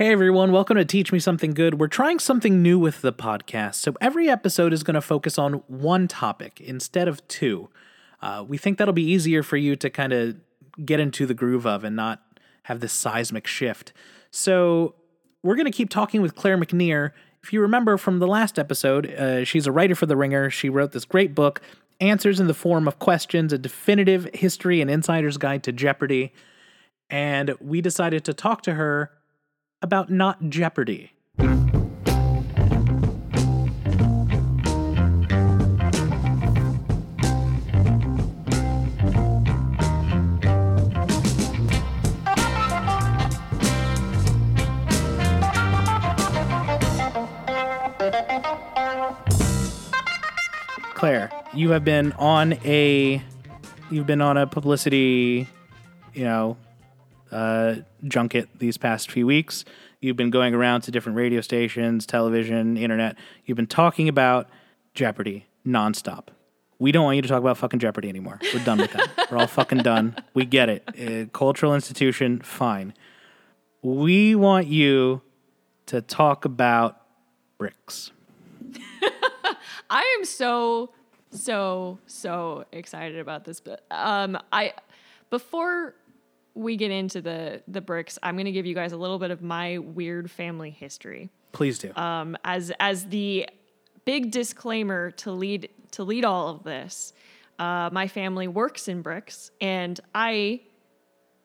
[0.00, 1.78] Hey everyone, welcome to Teach Me Something Good.
[1.78, 5.62] We're trying something new with the podcast, so every episode is going to focus on
[5.66, 7.68] one topic instead of two.
[8.22, 10.36] Uh, we think that'll be easier for you to kind of
[10.86, 12.22] get into the groove of and not
[12.62, 13.92] have this seismic shift.
[14.30, 14.94] So,
[15.42, 17.10] we're going to keep talking with Claire McNear.
[17.42, 20.48] If you remember from the last episode, uh, she's a writer for The Ringer.
[20.48, 21.60] She wrote this great book,
[22.00, 26.32] Answers in the Form of Questions, a definitive history and insider's guide to Jeopardy.
[27.10, 29.10] And we decided to talk to her
[29.82, 31.12] about not Jeopardy.
[50.94, 53.22] Claire, you have been on a
[53.90, 55.48] you've been on a publicity,
[56.12, 56.58] you know,
[57.30, 59.64] uh, junket these past few weeks.
[60.00, 63.16] You've been going around to different radio stations, television, internet.
[63.44, 64.48] You've been talking about
[64.94, 66.28] Jeopardy nonstop.
[66.78, 68.40] We don't want you to talk about fucking Jeopardy anymore.
[68.54, 69.10] We're done with that.
[69.30, 70.16] We're all fucking done.
[70.32, 70.88] We get it.
[70.98, 72.94] Uh, cultural institution, fine.
[73.82, 75.20] We want you
[75.86, 77.02] to talk about
[77.58, 78.12] bricks.
[79.90, 80.90] I am so
[81.32, 84.72] so so excited about this but um I
[85.30, 85.94] before
[86.60, 89.30] we get into the the bricks, I'm going to give you guys a little bit
[89.30, 91.30] of my weird family history.
[91.52, 91.92] Please do.
[91.96, 93.48] Um as as the
[94.04, 97.12] big disclaimer to lead to lead all of this.
[97.58, 100.60] Uh, my family works in bricks and I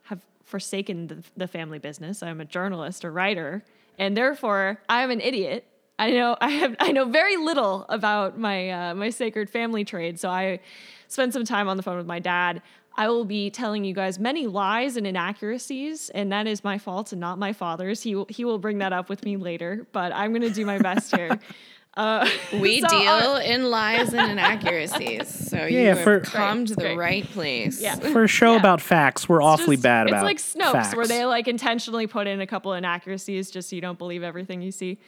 [0.03, 2.23] have forsaken the, the family business.
[2.23, 3.65] I'm a journalist, a writer,
[3.97, 5.65] and therefore I'm an idiot
[5.97, 10.19] I know I have I know very little about my uh, my sacred family trade,
[10.19, 10.59] so I
[11.07, 12.61] spent some time on the phone with my dad.
[12.97, 17.11] I will be telling you guys many lies and inaccuracies, and that is my fault
[17.11, 18.01] and not my father's.
[18.01, 20.65] He will, he will bring that up with me later, but I'm going to do
[20.65, 21.39] my best here.
[21.97, 22.29] Uh,
[22.59, 26.67] we so, deal uh, in lies and inaccuracies, so yeah, you have for, come great,
[26.67, 26.97] to the great.
[26.97, 27.81] right place.
[27.81, 27.95] Yeah.
[27.95, 28.59] For a show yeah.
[28.59, 30.27] about facts, we're it's awfully just, bad about.
[30.27, 30.31] It.
[30.31, 30.95] It's like Snopes, facts.
[30.95, 34.61] where they like intentionally put in a couple inaccuracies just so you don't believe everything
[34.61, 34.99] you see.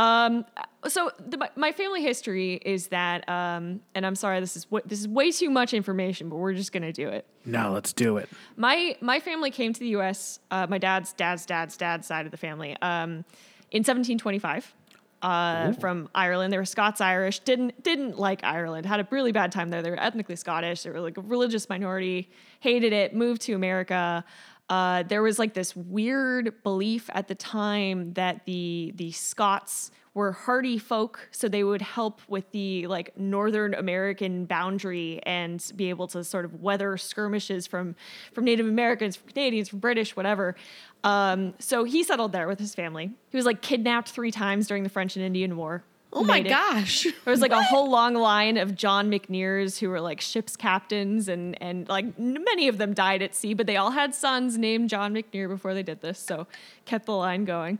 [0.00, 0.46] Um,
[0.88, 5.06] so the, my family history is that, um, and I'm sorry, this is this is
[5.06, 7.26] way too much information, but we're just gonna do it.
[7.44, 8.30] No, let's do it.
[8.56, 10.38] My my family came to the U.S.
[10.50, 13.24] Uh, my dad's dad's dad's dad's side of the family um,
[13.70, 14.74] in 1725.
[15.20, 17.40] Uh, from Ireland, they were Scots Irish.
[17.40, 18.86] Didn't didn't like Ireland.
[18.86, 19.82] Had a really bad time there.
[19.82, 20.82] They were ethnically Scottish.
[20.82, 22.30] They were like a religious minority.
[22.60, 23.14] Hated it.
[23.14, 24.24] Moved to America.
[24.70, 30.30] Uh, there was like this weird belief at the time that the the Scots were
[30.30, 36.06] hardy folk, so they would help with the like Northern American boundary and be able
[36.08, 37.96] to sort of weather skirmishes from
[38.32, 40.54] from Native Americans, from Canadians, from British, whatever.
[41.02, 43.10] Um, so he settled there with his family.
[43.30, 45.82] He was like kidnapped three times during the French and Indian War.
[46.12, 47.06] Oh my gosh.
[47.24, 47.60] There was like what?
[47.60, 52.18] a whole long line of John McNears who were like ship's captains and and like
[52.18, 55.74] many of them died at sea, but they all had sons named John McNear before
[55.74, 56.46] they did this, so
[56.84, 57.78] kept the line going.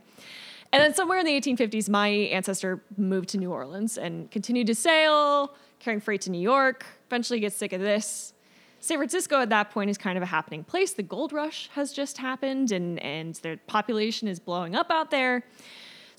[0.73, 4.75] And then somewhere in the 1850s, my ancestor moved to New Orleans and continued to
[4.75, 8.33] sail, carrying freight to New York, eventually gets sick of this.
[8.79, 10.93] San Francisco at that point is kind of a happening place.
[10.93, 15.43] The gold rush has just happened and, and the population is blowing up out there.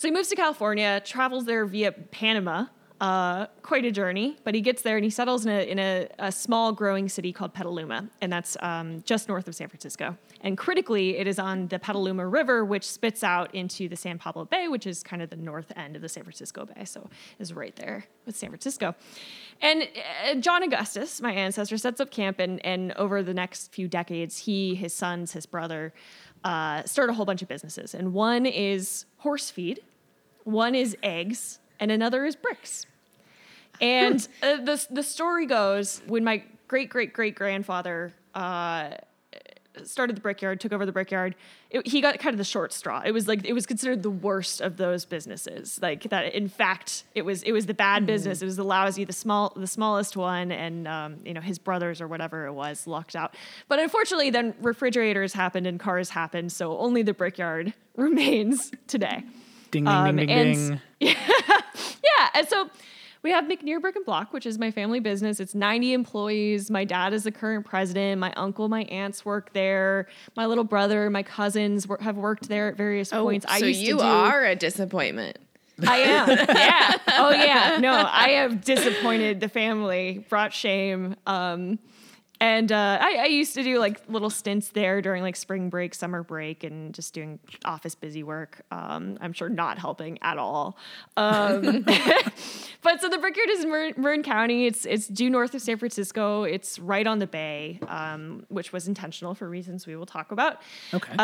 [0.03, 2.67] So he moves to California, travels there via Panama.
[3.01, 6.09] Uh, quite a journey, but he gets there and he settles in a, in a,
[6.21, 10.17] a small growing city called Petaluma, and that's um, just north of San Francisco.
[10.41, 14.45] And critically, it is on the Petaluma River, which spits out into the San Pablo
[14.45, 16.85] Bay, which is kind of the north end of the San Francisco Bay.
[16.85, 17.09] So
[17.41, 18.95] is right there with San Francisco.
[19.61, 19.83] And
[20.25, 24.39] uh, John Augustus, my ancestor, sets up camp, and, and over the next few decades,
[24.39, 25.93] he, his sons, his brother,
[26.45, 27.95] uh, start a whole bunch of businesses.
[27.95, 29.81] And one is horse feed,
[30.45, 32.87] one is eggs, and another is bricks.
[33.81, 38.91] And uh, the the story goes when my great great great grandfather uh,
[39.85, 41.35] started the brickyard, took over the brickyard.
[41.71, 43.03] It, he got kind of the short straw.
[43.05, 45.79] It was like it was considered the worst of those businesses.
[45.81, 48.07] Like that, in fact, it was it was the bad mm.
[48.07, 48.43] business.
[48.43, 52.01] It was the lousy, the small, the smallest one, and um, you know his brothers
[52.01, 53.35] or whatever it was lucked out.
[53.69, 59.25] But unfortunately, then refrigerators happened and cars happened, so only the brickyard remains today.
[59.73, 60.81] Ding ding um, ding ding and, ding.
[61.01, 61.15] Yeah,
[61.49, 62.71] yeah, and so
[63.23, 65.41] we have McNear Brick and Block, which is my family business.
[65.41, 66.71] It's 90 employees.
[66.71, 68.21] My dad is the current president.
[68.21, 70.09] My uncle, my aunts work there.
[70.37, 73.47] My little brother, my cousins have worked there at various oh, points.
[73.49, 75.39] I so you do, are a disappointment.
[75.87, 76.29] I am.
[76.49, 76.97] yeah.
[77.13, 77.79] Oh yeah.
[77.81, 81.17] No, I have disappointed the family, brought shame.
[81.27, 81.79] Um,
[82.43, 85.95] And uh, I, I, used to do like little stints there during like spring break,
[85.95, 88.63] summer break, and just doing office busy work.
[88.73, 90.77] Um, I'm sure not helping at all.
[91.17, 91.83] Um,
[92.83, 94.67] but so the Brickyard is in Marin, Marin, County.
[94.67, 96.43] It's it's due north of San Francisco.
[96.43, 100.63] It's right on the bay, um, which was intentional for reasons we will talk about.
[100.93, 101.15] Okay.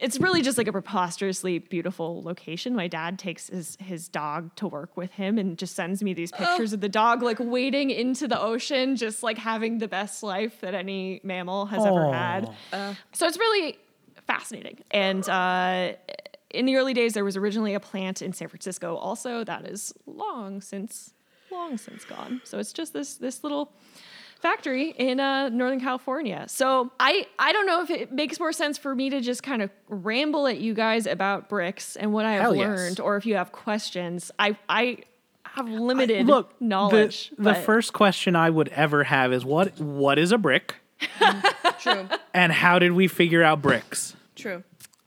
[0.00, 2.74] It's really just like a preposterously beautiful location.
[2.74, 6.32] My dad takes his his dog to work with him and just sends me these
[6.32, 6.76] pictures oh.
[6.76, 10.74] of the dog like wading into the ocean, just like having the best life that
[10.74, 11.86] any mammal has oh.
[11.86, 12.54] ever had.
[12.72, 12.94] Uh.
[13.12, 13.78] So it's really
[14.26, 14.78] fascinating.
[14.90, 15.92] And uh,
[16.50, 18.96] in the early days, there was originally a plant in San Francisco.
[18.96, 21.12] Also, that is long since
[21.50, 22.40] long since gone.
[22.44, 23.72] So it's just this this little
[24.40, 26.44] factory in uh, Northern California.
[26.48, 29.62] So I I don't know if it makes more sense for me to just kind
[29.62, 33.00] of ramble at you guys about bricks and what I have Hell learned, yes.
[33.00, 34.30] or if you have questions.
[34.38, 34.98] I I
[35.44, 37.30] have limited I, look, knowledge.
[37.36, 40.76] The, the first question I would ever have is what what is a brick?
[41.80, 42.08] True.
[42.34, 44.14] And how did we figure out bricks?
[44.36, 44.62] True.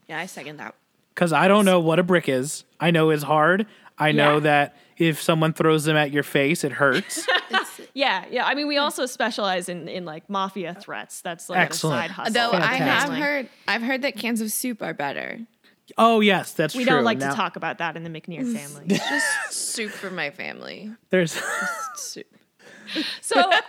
[0.08, 0.74] Yeah, I second that.
[1.14, 2.64] Because I don't know what a brick is.
[2.80, 3.66] I know it's hard.
[3.96, 4.40] I know yeah.
[4.40, 7.26] that if someone throws them at your face, it hurts.
[7.94, 8.44] yeah, yeah.
[8.44, 11.20] I mean, we also specialize in in like mafia threats.
[11.20, 11.96] That's like Excellent.
[11.96, 12.34] a side hustle.
[12.34, 15.38] Though I have heard, I've heard that cans of soup are better.
[15.96, 16.80] Oh yes, that's true.
[16.80, 16.96] we true.
[16.96, 18.86] don't like now, to talk about that in the McNear family.
[18.88, 20.90] Just soup for my family.
[21.10, 21.40] There's
[21.96, 22.26] soup.
[23.20, 23.50] So.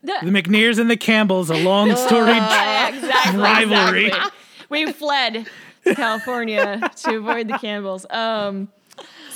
[0.00, 4.06] The, the, McNears and the Campbells, a long storied uh, exactly, rivalry.
[4.06, 4.30] Exactly.
[4.68, 5.48] We fled
[5.84, 8.06] California to avoid the Campbells.
[8.08, 8.68] Um,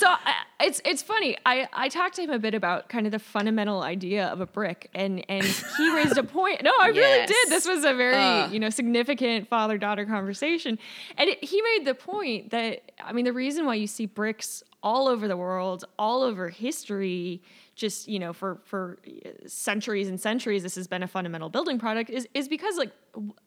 [0.03, 1.37] so I, it's it's funny.
[1.45, 4.45] I I talked to him a bit about kind of the fundamental idea of a
[4.45, 6.61] brick, and and he raised a point.
[6.63, 6.95] No, I yes.
[6.95, 7.49] really did.
[7.49, 8.49] This was a very uh.
[8.49, 10.77] you know significant father daughter conversation,
[11.17, 14.63] and it, he made the point that I mean the reason why you see bricks
[14.81, 17.41] all over the world, all over history
[17.75, 18.99] just you know for for
[19.47, 22.91] centuries and centuries this has been a fundamental building product is is because like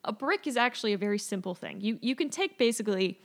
[0.05, 3.21] a brick is actually a very simple thing you you can take basically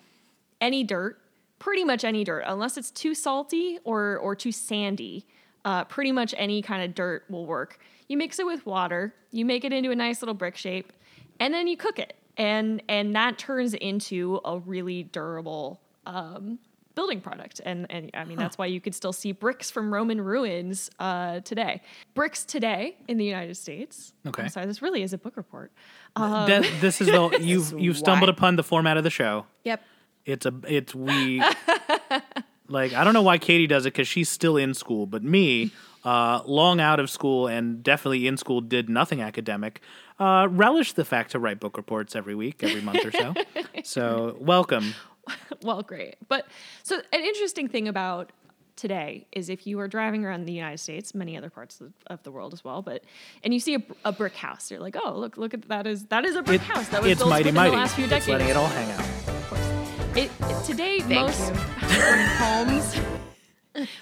[0.60, 1.20] any dirt
[1.62, 5.26] pretty much any dirt, unless it's too salty or or too sandy.
[5.64, 7.78] Uh, pretty much any kind of dirt will work.
[8.08, 10.92] You mix it with water, you make it into a nice little brick shape,
[11.40, 16.58] and then you cook it, and and that turns into a really durable um,
[16.96, 17.62] building product.
[17.64, 18.46] And and I mean huh.
[18.46, 21.84] that's why you could still see bricks from Roman ruins uh, today.
[22.16, 24.14] Bricks today in the United States.
[24.26, 25.72] Okay, I'm sorry, this really is a book report.
[26.16, 26.48] Um,
[26.80, 29.46] this is the you've you've stumbled upon the format of the show.
[29.64, 29.84] Yep.
[30.26, 31.44] It's a it's we
[32.68, 35.72] like I don't know why Katie does it because she's still in school, but me,
[36.04, 39.82] uh, long out of school and definitely in school, did nothing academic.
[40.20, 43.34] Uh, relish the fact to write book reports every week, every month or so.
[43.84, 44.94] so welcome.
[45.64, 46.16] well, great.
[46.28, 46.46] But
[46.84, 48.32] so an interesting thing about
[48.76, 52.24] today is if you are driving around the United States, many other parts of, of
[52.24, 53.04] the world as well, but
[53.44, 56.06] and you see a, a, brick house, you're like, oh, look, look at that is
[56.06, 57.72] that is a brick it, house that was built mighty, within mighty.
[57.72, 58.28] the last few decades.
[58.28, 59.31] It's letting it all hang out.
[60.14, 60.30] It,
[60.66, 61.62] today, Thank most brick
[62.38, 63.00] homes,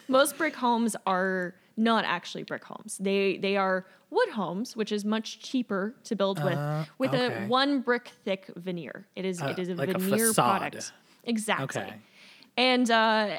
[0.07, 2.97] most brick homes are not actually brick homes.
[3.00, 7.44] They they are wood homes, which is much cheaper to build with, uh, with okay.
[7.44, 9.06] a one brick thick veneer.
[9.15, 10.94] It is uh, it is a like veneer a product.
[11.25, 11.81] Exactly.
[11.83, 11.94] Okay.
[12.57, 13.38] And uh,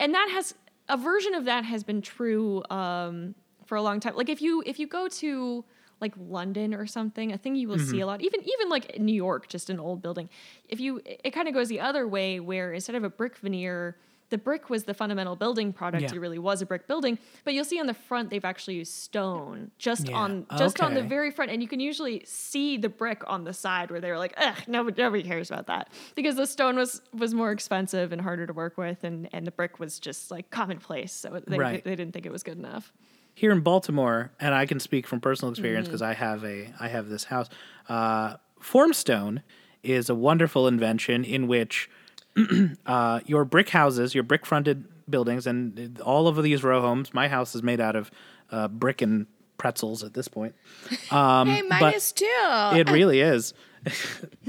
[0.00, 0.54] and that has
[0.88, 3.34] a version of that has been true um,
[3.66, 4.16] for a long time.
[4.16, 5.62] Like if you if you go to
[6.00, 7.90] like London or something, a thing you will mm-hmm.
[7.90, 10.28] see a lot, even even like New York, just an old building.
[10.68, 13.96] If you, it kind of goes the other way, where instead of a brick veneer,
[14.30, 16.02] the brick was the fundamental building product.
[16.02, 16.14] Yeah.
[16.14, 17.18] It really was a brick building.
[17.44, 20.16] But you'll see on the front they've actually used stone just yeah.
[20.16, 20.86] on just okay.
[20.86, 24.00] on the very front, and you can usually see the brick on the side where
[24.00, 27.50] they were like, "Ugh, nobody, nobody cares about that," because the stone was was more
[27.50, 31.40] expensive and harder to work with, and and the brick was just like commonplace, so
[31.46, 31.84] they right.
[31.84, 32.92] they didn't think it was good enough
[33.38, 36.10] here in Baltimore, and I can speak from personal experience because mm-hmm.
[36.10, 37.48] I have a I have this house.
[37.88, 39.42] Uh, Formstone
[39.84, 41.88] is a wonderful invention in which
[42.86, 47.14] uh, your brick houses, your brick fronted buildings, and all of these row homes.
[47.14, 48.10] My house is made out of
[48.50, 50.56] uh, brick and pretzels at this point.
[51.12, 52.26] Um, hey, mine is too.
[52.26, 53.54] it really is.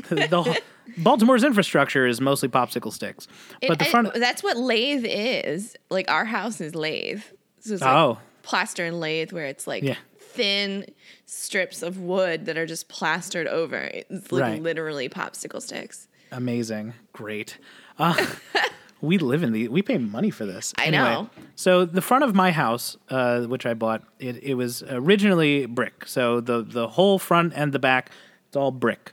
[0.10, 0.62] the,
[0.98, 3.28] Baltimore's infrastructure is mostly popsicle sticks,
[3.62, 5.76] but it, the front—that's what lathe is.
[5.92, 7.22] Like our house is lathe.
[7.60, 8.18] So like, oh,
[8.50, 9.96] plaster and lathe where it's like yeah.
[10.18, 10.84] thin
[11.28, 13.78] strips of wood that are just plastered over.
[13.94, 14.62] It's like right.
[14.64, 16.08] literally popsicle sticks.
[16.32, 16.96] Amazing.
[17.14, 17.60] Great.
[18.00, 18.26] Uh,
[19.02, 20.74] we live in the we pay money for this.
[20.80, 21.30] I anyway, know.
[21.56, 26.08] So the front of my house, uh, which I bought, it, it was originally brick.
[26.08, 28.10] So the the whole front and the back,
[28.48, 29.12] it's all brick.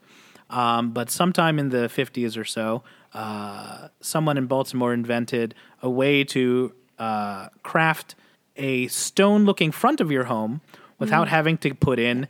[0.48, 6.24] Um, but sometime in the 50s or so, uh, someone in Baltimore invented a way
[6.24, 8.14] to uh, craft
[8.56, 10.60] a stone looking front of your home
[10.98, 11.30] without mm.
[11.30, 12.28] having to put in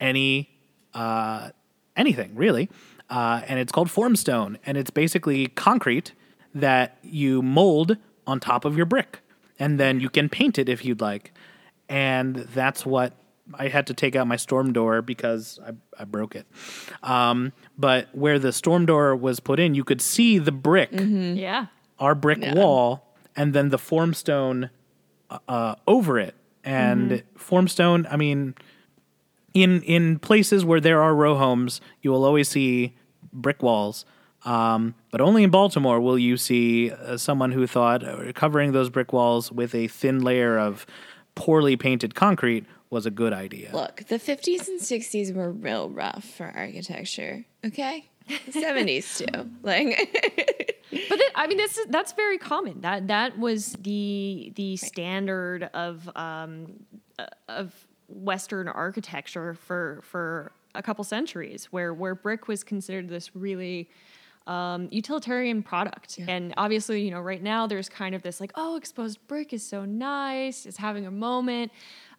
[0.00, 0.50] any
[0.94, 1.50] uh,
[1.96, 2.68] anything really,
[3.10, 6.12] uh, and it's called formstone, and it's basically concrete
[6.54, 9.20] that you mold on top of your brick,
[9.58, 11.32] and then you can paint it if you'd like,
[11.88, 13.12] and that's what
[13.54, 16.46] I had to take out my storm door because I, I broke it.
[17.02, 21.66] Um, but where the storm door was put in, you could see the brick, Yeah.
[21.98, 22.54] our brick Yeah.
[22.54, 24.70] wall, and then the formstone
[25.48, 26.34] uh, over it.
[26.64, 28.54] And formstone, I mean,
[29.54, 32.96] in in places where there are row homes, you will always see
[33.32, 34.04] brick walls.
[34.44, 38.90] Um, but only in Baltimore will you see uh, someone who thought uh, covering those
[38.90, 40.86] brick walls with a thin layer of
[41.34, 43.70] poorly painted concrete was a good idea.
[43.72, 47.44] Look, the 50s and 60s were real rough for architecture.
[47.64, 49.50] Okay, 70s too.
[49.62, 52.80] Like, But then, I mean, this—that's very common.
[52.80, 56.84] That that was the the standard of um,
[57.18, 57.74] uh, of
[58.08, 63.90] Western architecture for for a couple centuries, where where brick was considered this really
[64.46, 66.20] um, utilitarian product.
[66.28, 69.66] And obviously, you know, right now there's kind of this like, oh, exposed brick is
[69.66, 71.72] so nice, it's having a moment.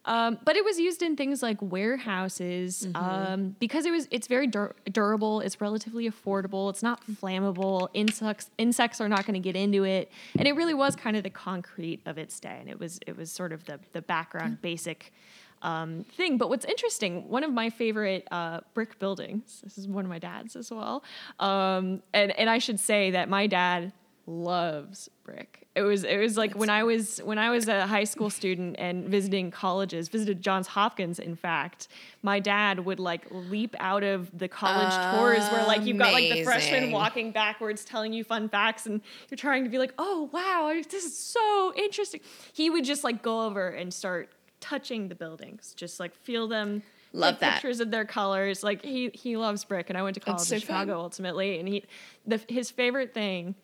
[0.08, 4.46] Um, but it was used in things like warehouses um, because it was it's very
[4.46, 5.40] dur- durable.
[5.40, 6.70] It's relatively affordable.
[6.70, 7.88] It's not flammable.
[7.92, 11.24] Insects insects are not going to get into it, and it really was kind of
[11.24, 12.56] the concrete of its day.
[12.58, 15.12] And it was it was sort of the the background basic
[15.60, 16.38] um, thing.
[16.38, 19.60] But what's interesting, one of my favorite uh, brick buildings.
[19.62, 21.04] This is one of my dad's as well,
[21.38, 23.92] um, and and I should say that my dad
[24.28, 25.66] loves brick.
[25.74, 28.76] It was it was like when I was when I was a high school student
[28.78, 31.18] and visiting colleges, visited Johns Hopkins.
[31.18, 31.88] In fact,
[32.22, 36.30] my dad would like leap out of the college tours where like you've got like
[36.30, 36.92] the freshmen Amazing.
[36.92, 41.04] walking backwards, telling you fun facts, and you're trying to be like, oh wow, this
[41.04, 42.20] is so interesting.
[42.52, 44.30] He would just like go over and start
[44.60, 46.82] touching the buildings, just like feel them.
[47.14, 47.54] Love that.
[47.54, 48.62] pictures of their colors.
[48.62, 51.00] Like he he loves brick, and I went to college so in Chicago fun.
[51.00, 51.84] ultimately, and he
[52.26, 53.54] the his favorite thing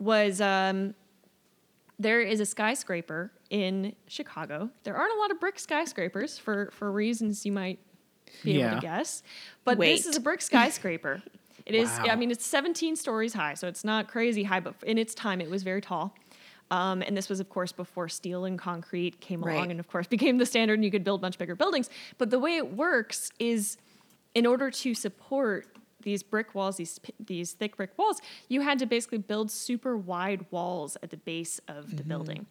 [0.00, 0.94] was um,
[1.98, 4.70] there is a skyscraper in Chicago.
[4.84, 7.78] There aren't a lot of brick skyscrapers for for reasons you might
[8.42, 9.22] be able to guess,
[9.64, 11.22] but this is a brick skyscraper.
[11.66, 11.88] It is.
[11.90, 12.06] Wow.
[12.10, 15.40] I mean, it's 17 stories high, so it's not crazy high, but in its time,
[15.40, 16.14] it was very tall.
[16.70, 19.70] Um, and this was, of course, before steel and concrete came along, Right.
[19.70, 21.90] and of course became the standard, and you could build much bigger buildings.
[22.16, 23.76] But the way it works is,
[24.34, 25.66] in order to support
[26.02, 30.46] these brick walls, these these thick brick walls, you had to basically build super wide
[30.50, 32.08] walls at the base of the mm-hmm.
[32.08, 32.46] building,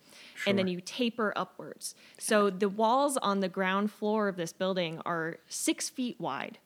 [0.45, 1.95] and then you taper upwards.
[2.17, 6.59] So the walls on the ground floor of this building are six feet wide,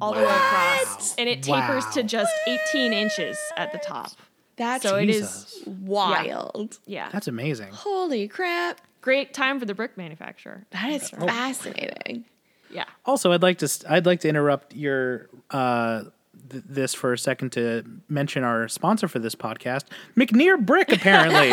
[0.00, 2.06] all the way across, and it tapers to Wow.
[2.06, 4.10] just 18 inches at the top.
[4.56, 6.78] that's So it is, wild.
[6.86, 7.72] yeah, That's amazing.
[7.72, 8.80] Holy crap.
[9.00, 10.66] great time for the brick manufacturer.
[10.70, 11.26] That is oh.
[11.26, 12.24] fascinating.
[12.70, 12.84] Yeah.
[13.04, 16.04] Also, I'd like to s- I'd like to interrupt your uh,
[16.50, 19.84] th- this for a second to mention our sponsor for this podcast,
[20.16, 20.92] McNear Brick.
[20.92, 21.48] Apparently,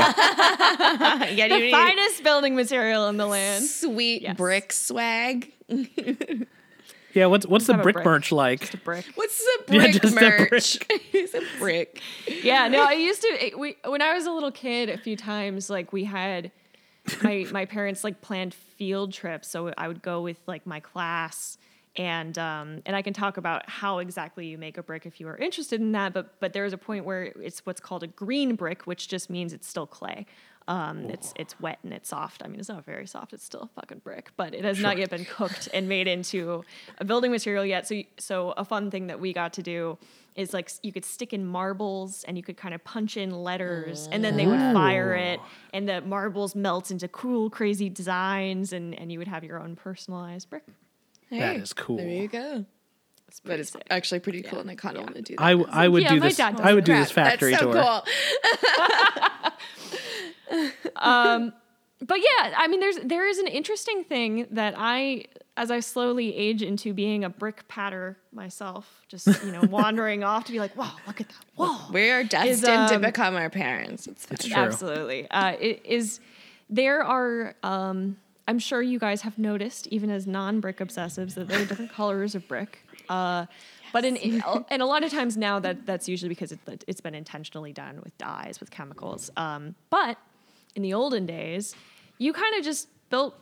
[1.35, 3.65] yeah, The finest building material in the land.
[3.65, 4.37] sweet Yes.
[4.37, 5.51] brick swag.
[7.13, 7.25] yeah.
[7.25, 8.05] What's what's the brick, brick.
[8.05, 8.61] merch like?
[8.61, 9.05] Just a brick.
[9.15, 10.77] What's the Yeah, brick just a merch?
[11.13, 12.01] it's a brick.
[12.43, 13.27] yeah, no, I used to.
[13.27, 16.51] It, we when I was a little kid, a few times like we had
[17.23, 21.57] my my parents like planned field trips, so I would go with like my class.
[21.95, 25.27] And um, and I can talk about how exactly you make a brick if you
[25.27, 26.13] are interested in that.
[26.13, 29.31] But but there is a point where it's what's called a green brick, which just
[29.31, 30.27] means it's still clay.
[30.67, 32.41] Um, it's it's wet and it's soft.
[32.43, 33.31] I mean, it's not very soft.
[33.33, 36.63] It's still a fucking brick, but it has not yet been cooked and made into
[36.97, 37.87] a building material yet.
[37.87, 39.97] So so a fun thing that we got to do
[40.35, 44.07] is like you could stick in marbles and you could kind of punch in letters
[44.11, 45.39] and then they would fire it
[45.73, 49.75] and the marbles melt into cool crazy designs and and you would have your own
[49.75, 50.63] personalized brick.
[51.31, 51.97] That is cool.
[51.97, 52.65] There you go.
[53.29, 53.83] It's But it's sick.
[53.89, 55.43] actually pretty cool, and I kind of want to do that.
[55.43, 56.37] I, w- I would Yeah, do my this.
[56.37, 57.81] dad I would do this factory That's so tour.
[57.83, 58.03] cool.
[60.49, 65.25] but yeah, I mean, there's there is an interesting thing that I,
[65.55, 70.45] as I slowly age into being a brick patter myself, just you know, wandering off
[70.45, 71.89] to be like, wow, look at that wall.
[71.91, 74.07] We are destined to um, become our parents.
[74.07, 74.27] It's.
[74.29, 74.55] It's true.
[74.55, 76.19] Absolutely, uh, it is.
[76.69, 77.55] There are.
[77.63, 78.17] Um,
[78.49, 82.33] I'm sure you guys have noticed, even as non-brick obsessives, that there are different colors
[82.33, 82.79] of brick.
[83.09, 83.45] Uh,
[83.91, 87.15] But in, and a lot of times now that that's usually because it, it's been
[87.15, 89.31] intentionally done with dyes, with chemicals.
[89.35, 90.17] Um, but
[90.77, 91.75] in the olden days,
[92.19, 93.35] you kind of just built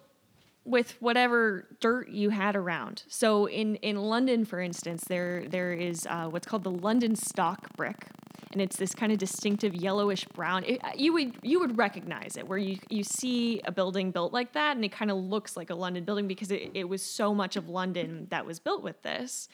[0.63, 3.04] with whatever dirt you had around.
[3.08, 7.75] So in, in London, for instance, there there is uh, what's called the London stock
[7.75, 8.08] brick,
[8.51, 10.63] and it's this kind of distinctive yellowish brown.
[10.63, 14.54] It, you would you would recognize it where you you see a building built like
[14.54, 17.36] that, and it kind of looks like a London building because it, it was so
[17.36, 19.50] much of London that was built with this,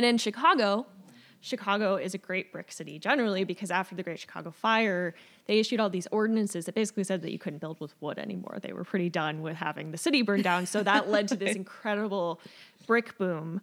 [0.00, 0.86] And in Chicago,
[1.42, 5.14] Chicago is a great brick city generally because after the Great Chicago Fire,
[5.44, 8.56] they issued all these ordinances that basically said that you couldn't build with wood anymore.
[8.62, 10.64] They were pretty done with having the city burned down.
[10.64, 12.40] So that led to this incredible
[12.86, 13.60] brick boom.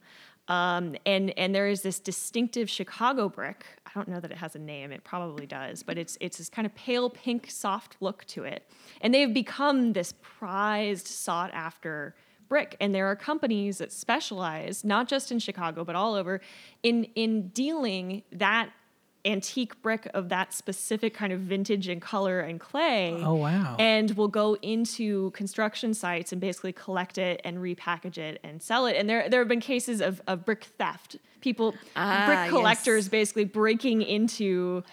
[0.47, 3.65] Um, and and there is this distinctive Chicago brick.
[3.87, 4.91] I don't know that it has a name.
[4.91, 8.69] It probably does, but it's it's this kind of pale pink, soft look to it.
[9.01, 12.13] And they've become this prized, sought after
[12.49, 16.39] brick and there are companies that specialize not just in chicago but all over
[16.83, 18.69] in in dealing that
[19.25, 23.75] antique brick of that specific kind of vintage and color and clay Oh, wow.
[23.77, 28.85] and will go into construction sites and basically collect it and repackage it and sell
[28.85, 32.49] it and there there have been cases of, of brick theft people Ah, brick yes.
[32.51, 34.83] collectors basically breaking into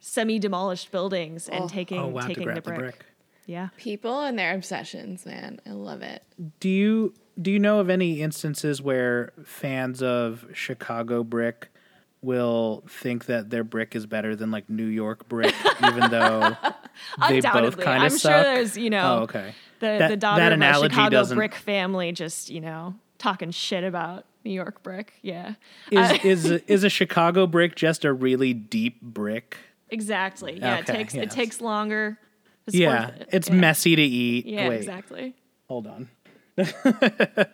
[0.00, 3.04] semi demolished buildings and taking Oh, wow, taking grab the the brick.
[3.46, 3.52] Brick.
[3.54, 5.60] yeah People and their obsessions, man.
[5.66, 6.22] I love it.
[6.60, 11.68] Do you do you know of any instances where fans of Chicago brick
[12.22, 15.54] will think that their brick is better than like New York brick,
[15.84, 16.56] even though
[17.28, 17.84] they both Undoubtedly.
[17.84, 19.52] kind I'm of sure there's, you know, Oh, okay.
[19.80, 22.94] the, That- the daughter that of a analogy Chicago doesn't- brick family just, you know,
[23.18, 25.12] talking shit about New York brick.
[25.22, 25.54] Yeah.
[25.90, 29.56] Is Uh, is a, is a Chicago brick just a really deep brick?
[29.90, 30.58] exactly.
[30.58, 30.78] Yeah.
[30.78, 31.24] it takes yes.
[31.24, 32.18] it takes longer.
[32.66, 33.28] It's yeah, it.
[33.32, 33.54] it's yeah.
[33.54, 34.46] messy to eat.
[34.46, 35.34] Yeah, Wait, exactly.
[35.68, 36.08] hold on.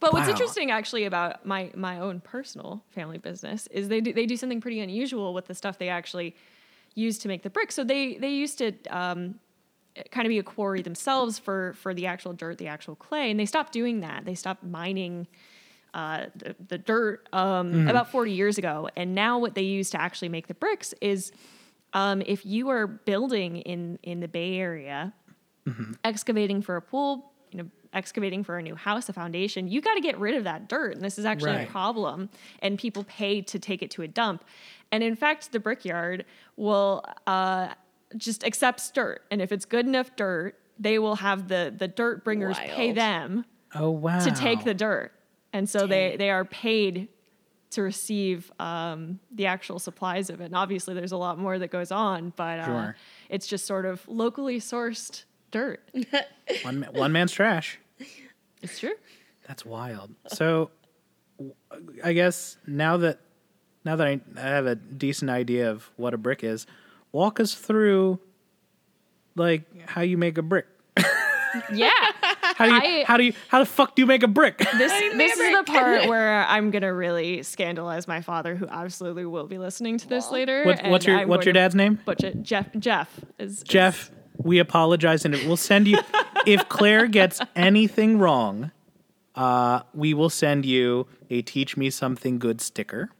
[0.00, 0.32] But what's Wow.
[0.32, 4.60] interesting actually about my my own personal family business is they do, they do something
[4.60, 6.36] pretty unusual with the stuff they actually
[6.94, 7.74] use to make the bricks.
[7.74, 9.36] So they they used to um,
[10.10, 13.40] kind of be a quarry themselves for for the actual dirt, the actual clay, and
[13.40, 14.26] they stopped doing that.
[14.26, 15.26] They stopped mining
[15.94, 20.00] uh, the, the dirt um, about 40 years ago, and now what they use to
[20.00, 21.32] actually make the bricks is
[21.94, 25.12] um, if you are building in in the Bay Area,
[26.04, 29.94] excavating for a pool, you know, excavating for a new house, a foundation, you got
[29.94, 30.94] to get rid of that dirt.
[30.96, 31.68] And this is actually Right.
[31.68, 32.28] a problem.
[32.60, 34.44] And people pay to take it to a dump.
[34.92, 36.24] And in fact, the brickyard
[36.56, 37.68] will uh,
[38.16, 39.22] just accepts dirt.
[39.30, 43.44] And if it's good enough dirt, they will have the the dirt bringers pay them
[43.74, 44.18] Oh wow.
[44.24, 45.12] to take the dirt.
[45.52, 47.08] And so they they are paid
[47.74, 50.46] to receive um, the actual supplies of it.
[50.46, 52.96] And obviously, there's a lot more that goes on, but uh, Sure.
[53.28, 55.80] it's just sort of locally sourced dirt.
[56.62, 57.78] one one man's trash.
[58.62, 58.94] It's true.
[59.46, 60.10] That's wild.
[60.28, 60.70] So,
[62.02, 63.20] I guess now that
[63.84, 66.66] now that I, I have a decent idea of what a brick is,
[67.12, 68.18] walk us through
[69.36, 70.66] like how you make a brick.
[71.72, 71.92] Yeah.
[72.54, 74.58] How do you I- how do you how the fuck do you make a brick?
[74.78, 79.46] This this is the part where I'm gonna really scandalize my father, who absolutely will
[79.46, 80.64] be listening to this later.
[80.64, 81.98] What, what's your I'm what's your dad's name?
[82.04, 82.42] Butch it.
[82.42, 82.66] Jeff.
[82.78, 84.10] Jeff is is- Jeff.
[84.36, 85.98] We apologize, and we'll send you
[86.46, 88.72] if Claire gets anything wrong.
[89.36, 93.10] Uh, we will send you a "Teach Me Something Good" sticker.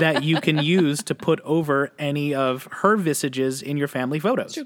[0.00, 4.58] That you can use to put over any of her visages in your family photos.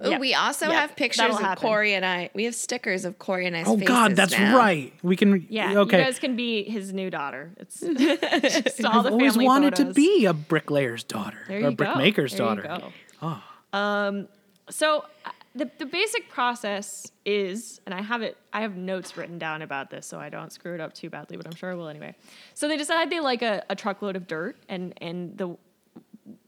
[0.00, 0.20] Oh, Yep.
[0.20, 0.74] we also Yep.
[0.74, 1.62] have pictures That'll of happen.
[1.68, 2.30] Corey and I.
[2.34, 4.56] We have stickers of Corey and I's Oh faces God, that's now.
[4.56, 4.92] right.
[5.02, 5.46] We can.
[5.48, 5.98] Yeah, Okay.
[5.98, 7.50] you guys can be his new daughter.
[7.58, 9.94] It's just all I've the always family wanted photos.
[9.94, 11.76] to be a bricklayer's daughter, There or you a go.
[11.84, 12.92] brickmaker's There you daughter.
[13.22, 13.78] go.
[13.78, 14.28] Um,
[14.68, 15.04] so
[15.54, 19.90] the the basic process is, and I have it, I have notes written down about
[19.90, 22.14] this, so I don't screw it up too badly, but I'm sure I will anyway.
[22.54, 25.56] So they decide they like a, a truckload of dirt, and and the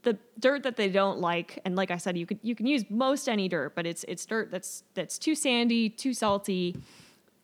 [0.03, 2.85] the dirt that they don't like, and like I said, you could you can use
[2.91, 6.77] most any dirt, but it's it's dirt that's that's too sandy, too salty.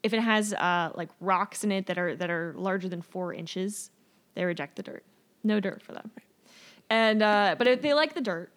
[0.04, 3.34] If it has uh, like rocks in it that are that are larger than four
[3.34, 3.90] inches,
[4.34, 5.04] they reject the dirt.
[5.42, 6.10] No dirt for them.
[6.88, 8.52] And uh, but if they like the dirt,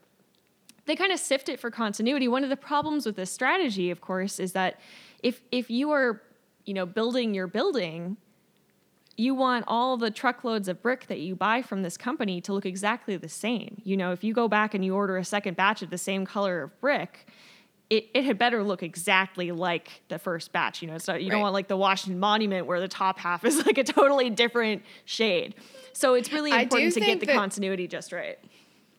[0.86, 2.28] they kind of sift it for continuity.
[2.28, 4.80] One of the problems with this strategy, of course, is that
[5.22, 6.22] if if you are,
[6.66, 8.18] you know, building your building,
[9.18, 12.66] you want all the truckloads of brick that you buy from this company to look
[12.66, 13.82] exactly the same.
[13.84, 16.26] You know, if you go back and you order a second batch of the same
[16.26, 17.28] color of brick,
[17.90, 20.82] it, it had better look exactly like the first batch.
[20.82, 23.64] You know, so you don't want like the Washington Monument where the top half is
[23.66, 25.56] like a totally different shade.
[25.94, 28.40] So it's really important to get the continuity just right.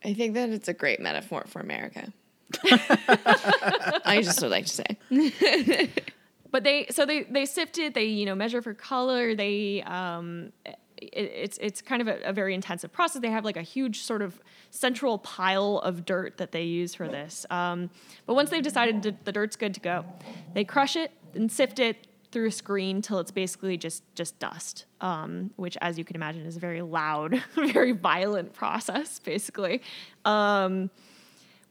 [0.05, 2.11] I think that it's a great metaphor for America.
[2.65, 5.89] I just would like to say.
[6.51, 10.53] but they so they they sift it they you know measure for color they um
[10.65, 10.75] it,
[11.11, 14.21] it's it's kind of a, a very intensive process they have like a huge sort
[14.21, 14.39] of
[14.69, 17.89] central pile of dirt that they use for this um,
[18.25, 20.05] but once they've decided that the dirt's good to go
[20.53, 24.85] they crush it and sift it through a screen till it's basically just just dust
[25.01, 29.81] um, which as you can imagine is a very loud very violent process basically.
[30.25, 30.89] Um,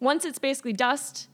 [0.00, 1.28] once it's basically dust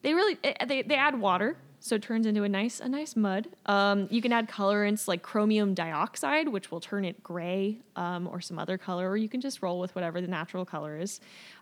[0.00, 3.16] they really eh, they, they add water so it turns into a nice a nice
[3.16, 3.48] mud.
[3.66, 8.40] Um, you can add colorants like chromium dioxide which will turn it gray um, or
[8.40, 11.20] some other color or you can just roll with whatever the natural color is.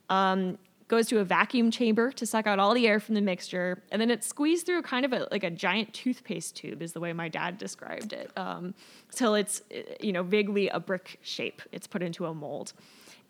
[0.09, 0.59] Um,
[0.91, 4.03] goes to a vacuum chamber to suck out all the air from the mixture and
[4.03, 7.13] then it's squeezed through kind of a, like a giant toothpaste tube is the way
[7.13, 8.75] my dad described it um,
[9.13, 12.73] till it's eh, you know vaguely a brick shape it's put into a mold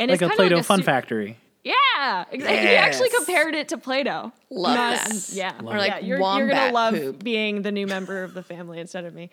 [0.01, 1.37] and Like it's a kind Play-Doh of like a Fun su- Factory.
[1.63, 2.59] yeah, exactly.
[2.69, 4.33] He actually compared it to Play-Doh.
[4.49, 5.31] Love Not- that.
[5.35, 7.23] Yeah, Or like yeah, you're, you're gonna love poop.
[7.23, 9.29] being the new member of the family instead of me.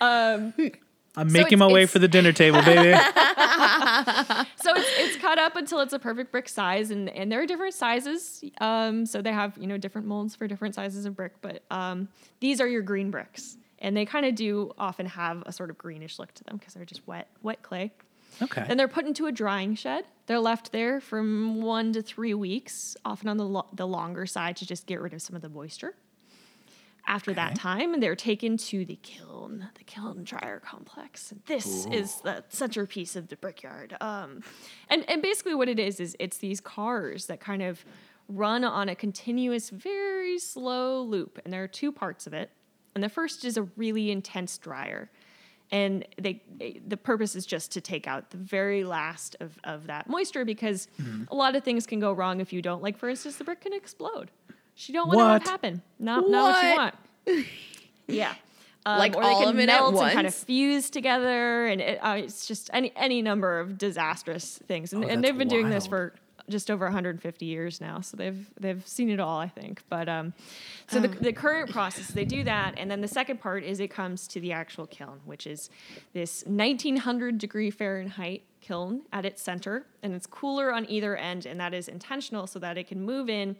[0.00, 0.52] Um,
[1.16, 2.92] I'm So making my way for the dinner table, baby.
[4.56, 7.46] so it's, it's cut up until it's a perfect brick size, and, and there are
[7.46, 8.44] different sizes.
[8.60, 12.08] Um, so they have you know different molds for different sizes of brick, but um,
[12.40, 15.78] these are your green bricks, and they kind of do often have a sort of
[15.78, 17.92] greenish look to them because they're just wet wet clay.
[18.42, 18.64] okay.
[18.68, 20.04] Then they're put into a drying shed.
[20.26, 24.56] They're left there from one to three weeks, often on the, lo- the longer side
[24.58, 25.94] to just get rid of some of the moisture.
[27.08, 31.32] After that time, they're taken to the kiln, the kiln dryer complex.
[31.46, 33.96] This is the centerpiece of the brickyard.
[34.02, 34.42] Um,
[34.90, 37.82] and, and basically, what it is, is it's these cars that kind of
[38.28, 41.40] run on a continuous, very slow loop.
[41.42, 42.50] And there are two parts of it.
[42.94, 45.10] And the first is a really intense dryer
[45.70, 46.42] and they
[46.86, 50.88] the purpose is just to take out the very last of, of that moisture because
[51.30, 53.60] a lot of things can go wrong if you don't like for instance the brick
[53.60, 54.30] can explode
[54.78, 55.42] she don't want to What?
[55.42, 56.64] have happen not, not what
[57.26, 57.46] you want.
[58.06, 58.34] Yeah.
[58.86, 61.80] Um, Like or they all can of it melt and kind of fuse together and
[61.80, 64.92] it, uh, it's just any any number of disastrous things.
[64.94, 66.14] And, Oh, and they've been doing this for
[66.48, 69.82] just over 150 years now so they've they've seen it all i think.
[69.90, 70.32] But um
[70.86, 73.88] so the, the current process they do that and then the second part is it
[73.88, 75.68] comes to the actual kiln which is
[76.14, 81.60] this 1900 degree fahrenheit kiln at its center and it's cooler on either end and
[81.60, 83.54] that is intentional so that it can move in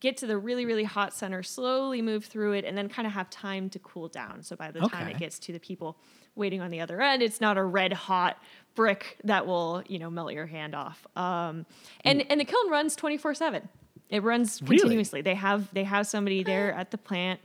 [0.00, 3.12] get to the really really hot center slowly move through it and then kind of
[3.12, 4.42] have time to cool down.
[4.42, 5.96] So by the time it gets to the people
[6.36, 8.40] waiting on the other end it's not a red hot
[8.74, 11.06] brick that will you know melt your hand off.
[11.16, 11.66] Um,
[12.04, 13.68] and and the kiln runs 24 7
[14.10, 14.78] it runs Really?
[14.78, 15.20] continuously.
[15.20, 17.40] They have they have somebody there at the plant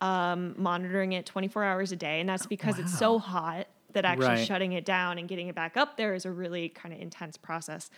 [0.00, 4.26] um, monitoring it 24 hours a day and that's because it's so hot that actually
[4.28, 4.46] Right.
[4.46, 7.38] shutting it down and getting it back up there is a really kind of intense
[7.38, 7.88] process.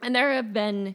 [0.00, 0.94] And there have been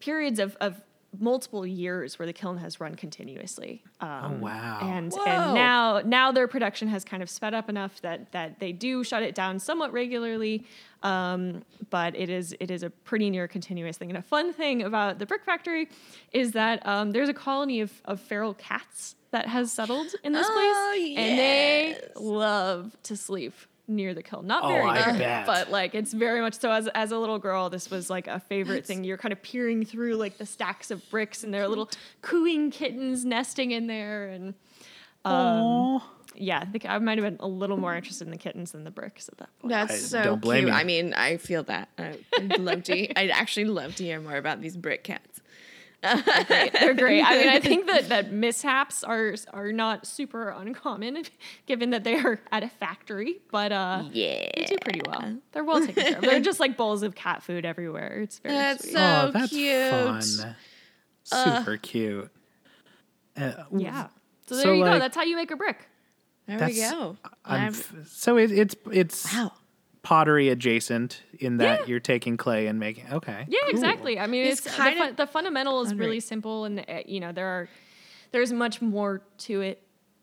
[0.00, 0.80] periods of, of
[1.18, 3.82] multiple years where the kiln has run continuously.
[4.00, 4.78] Um, wow.
[4.82, 5.24] And Whoa.
[5.24, 9.04] and now now their production has kind of sped up enough that that they do
[9.04, 10.64] shut it down somewhat regularly,
[11.02, 14.08] um, but it is it is a pretty near continuous thing.
[14.08, 15.88] And a fun thing about the brick factory
[16.32, 20.46] is that um, there's a colony of, of feral cats that has settled in this
[20.48, 23.54] Oh, place, and they love to sleep
[23.94, 24.46] near the kiln.
[24.46, 25.46] Not Oh, very I near, bet.
[25.46, 28.40] but like it's very much so as as a little girl this was like a
[28.40, 31.68] favorite thing you're kind of peering through like the stacks of bricks and there are
[31.68, 31.88] little
[32.22, 34.54] cooing kittens nesting in there and
[35.24, 36.02] um,
[36.34, 38.84] yeah, I think I might have been a little more interested in the kittens than
[38.84, 39.70] the bricks at that point.
[39.70, 40.70] That's I so don't blame cute.
[40.72, 40.74] you.
[40.80, 41.90] I mean, I feel that.
[41.98, 43.12] I- I'd love to.
[43.18, 45.31] I'd actually love to hear more about these brick cats.
[46.48, 47.22] They're great.
[47.22, 51.22] I mean, I think that, that mishaps are are not super uncommon,
[51.66, 53.40] given that they are at a factory.
[53.50, 54.50] But uh, Yeah.
[54.56, 55.38] they do pretty well.
[55.52, 56.22] They're well taken care of.
[56.22, 58.20] They're just like bowls of cat food everywhere.
[58.22, 58.92] It's very That's sweet.
[58.94, 59.90] so oh, that's cute.
[59.90, 60.54] fun.
[61.24, 62.30] Super cute.
[63.36, 64.08] Uh, yeah.
[64.46, 64.98] So there So, you go.
[64.98, 65.88] That's how you make a brick.
[66.48, 67.16] There we go.
[67.44, 69.52] I'm I'm- f- so it, it's it's Wow.
[70.02, 71.86] Pottery adjacent in that Yeah.
[71.86, 73.04] you're taking clay and making.
[73.12, 73.44] Okay.
[73.48, 73.70] Yeah, cool.
[73.70, 74.18] exactly.
[74.18, 77.32] I mean, It's it's, the, kinda the fundamental is really simple, and uh, you know
[77.32, 77.68] there are
[78.32, 79.82] there's much more to it,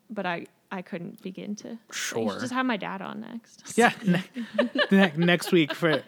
[0.09, 1.77] but I I couldn't begin to.
[1.91, 2.37] Sure.
[2.39, 3.77] just have my dad on next.
[3.77, 3.91] Yeah.
[4.05, 4.23] ne-
[4.91, 6.01] ne- next week for uh,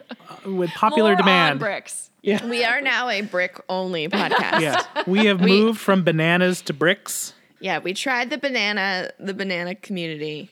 [0.50, 1.58] with popular More on demand.
[1.60, 2.10] bricks.
[2.22, 2.46] Yeah.
[2.46, 4.60] We are now a brick only podcast.
[4.60, 4.84] Yeah.
[5.08, 7.32] We have moved from bananas to bricks.
[7.58, 10.50] Yeah, we tried the banana the banana community.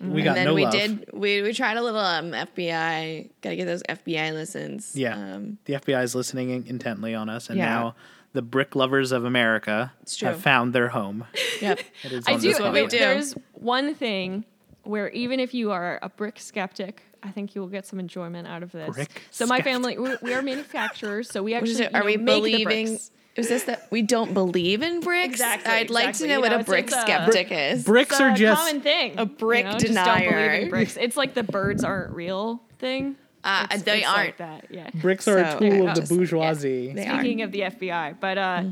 [0.00, 0.72] We got and then no we love.
[0.72, 4.94] did we, we tried a little um FBI gotta get those FBI listens.
[4.94, 5.16] Yeah.
[5.34, 7.66] Um the FBI is listening intently on us, and Yeah.
[7.66, 7.94] now
[8.32, 11.24] the brick lovers of America have found their home.
[11.62, 11.80] yep.
[12.04, 12.48] It is I do.
[12.72, 12.98] we do.
[12.98, 14.44] There's one thing
[14.82, 18.46] where even if you are a brick skeptic, I think you will get some enjoyment
[18.46, 18.94] out of this.
[18.94, 19.72] Brick so my skeptic.
[19.72, 21.90] family, we, we are manufacturers, so we actually is it?
[21.92, 23.10] you Are know, we make the believing bricks.
[23.36, 25.26] Is this that we don't believe in bricks?
[25.34, 27.84] Exactly, I'd like to know You what know, a brick it's a- skeptic is.
[27.84, 29.18] Bricks It's are just common thing.
[29.18, 30.52] a brick you know, just don't believe denier.
[30.54, 30.96] in bricks.
[30.96, 33.16] It's like the birds aren't real thing.
[33.44, 34.18] Uh, It's- they it's aren't.
[34.26, 34.66] like that.
[34.70, 34.90] Yeah.
[34.94, 36.16] bricks are a tool of the just- yeah.
[36.18, 36.90] bourgeoisie.
[36.98, 37.18] Are.
[37.18, 38.64] Speaking of the FBI, but uh,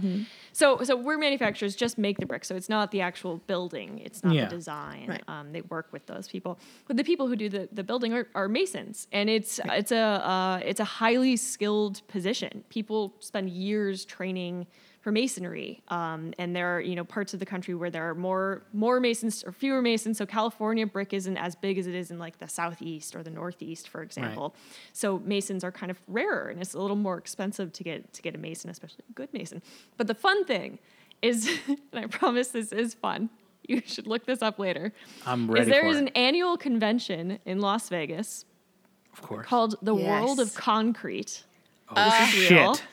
[0.60, 2.46] so so we're manufacturers, just make the bricks.
[2.48, 4.44] So it's not the actual building, it's not Yeah.
[4.48, 5.06] the design.
[5.08, 5.22] Right.
[5.28, 6.52] Um, they work with those people,
[6.86, 10.04] but the people who do the, the building are, are masons, and it's it's a
[10.32, 12.64] uh, it's a highly skilled position.
[12.68, 14.66] People spend years training
[15.04, 18.14] for masonry, um, and there are you know parts of the country where there are
[18.14, 20.16] more more masons or fewer masons.
[20.16, 23.30] So California brick isn't as big as it is in like the southeast or the
[23.30, 24.54] northeast, for example.
[24.94, 28.22] So masons are kind of rarer, and it's a little more expensive to get to
[28.22, 29.60] get a mason, especially a good mason.
[29.98, 30.78] But the fun thing
[31.20, 33.28] is, and I promise this is fun.
[33.68, 34.94] You should look this up later.
[35.26, 36.00] I'm Is ready there for is it.
[36.04, 38.46] an annual convention in Las Vegas
[39.12, 39.46] of course.
[39.46, 41.44] called the World of Concrete.
[41.94, 42.74] oh, this is real.
[42.74, 42.84] shit.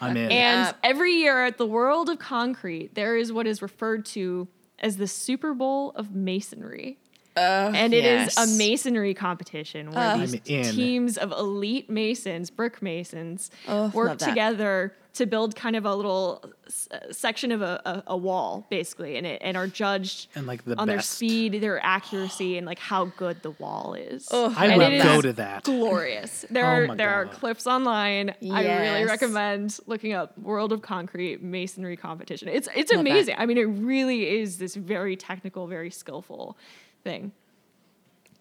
[0.00, 0.30] I'm in.
[0.30, 0.78] And Yep.
[0.82, 5.08] every year at the World of Concrete, there is what is referred to as the
[5.08, 6.98] Super Bowl of Masonry.
[7.38, 8.36] And it is yes.
[8.36, 10.40] a masonry competition where I'm these
[10.74, 16.44] teams of elite masons, brick masons, Oh, work together to build kind of a little
[16.68, 20.46] s- uh, section of a, a, a wall, basically, and it, and are judged And,
[20.46, 24.28] like, the on their speed, their accuracy, and like how good the wall is.
[24.30, 25.64] Oh, I and would go to that.
[25.64, 26.44] glorious.
[26.50, 28.34] There Oh are my there are clips online.
[28.42, 32.48] I really recommend looking up World of Concrete Masonry competition.
[32.48, 33.10] It's it's Love that.
[33.10, 33.34] amazing.
[33.38, 36.56] I mean, it really is this very technical, very skillful
[37.04, 37.32] thing.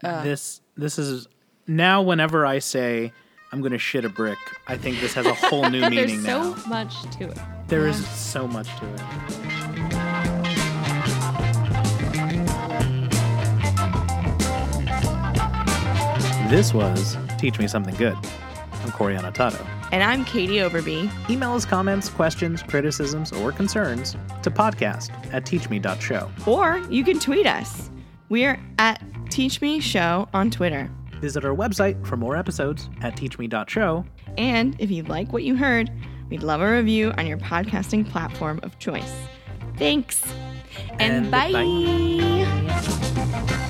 [0.04, 1.28] Uh, this this is
[1.66, 3.12] now whenever I say
[3.52, 6.26] I'm gonna shit a brick, I think this has a whole new meaning There's meaning
[6.26, 6.64] so now.
[6.68, 7.38] much to it.
[7.68, 10.08] There is so much to it.
[16.50, 18.16] This was Teach Me Something Good.
[18.84, 19.66] I'm Corey Anatato.
[19.92, 21.12] And I'm Katie Overby.
[21.30, 26.30] Email us comments, questions, criticisms, or concerns to podcast at teachme.show.
[26.50, 27.90] Or you can tweet us.
[28.30, 30.90] We're at Teach Me Show on Twitter.
[31.22, 34.06] Visit our website for more episodes at teachme.show.
[34.38, 35.90] And if you like what you heard,
[36.30, 39.14] we'd love a review on your podcasting platform of choice.
[39.78, 40.22] Thanks.
[41.00, 41.52] And, And bye.
[41.52, 43.64] bye.